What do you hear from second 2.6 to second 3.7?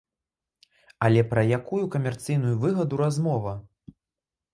выгаду размова?